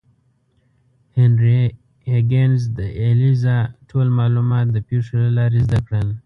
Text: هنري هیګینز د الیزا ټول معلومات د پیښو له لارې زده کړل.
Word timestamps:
هنري 1.17 1.61
هیګینز 2.11 2.61
د 2.77 2.79
الیزا 3.05 3.57
ټول 3.89 4.07
معلومات 4.19 4.65
د 4.71 4.77
پیښو 4.87 5.13
له 5.23 5.29
لارې 5.37 5.59
زده 5.67 5.79
کړل. 5.87 6.07